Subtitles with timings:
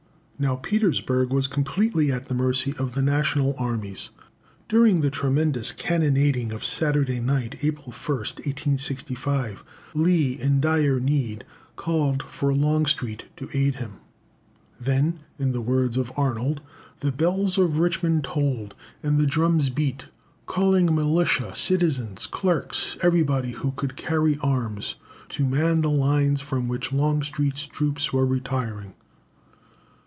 [0.39, 4.09] Now Petersburg was completely at the mercy of the national armies.
[4.67, 11.45] During the tremendous cannonading of Saturday night, April 1st, 1865, Lee, in dire need,
[11.75, 13.99] called for Longstreet to aid him.
[14.79, 16.61] "Then," in the words of Arnold,
[17.01, 18.73] "the bells of Richmond tolled,
[19.03, 20.05] and the drums beat,
[20.47, 24.95] calling militia, citizens, clerks, everybody who could carry arms,
[25.29, 28.95] to man the lines from which Longstreet's troops were retiring."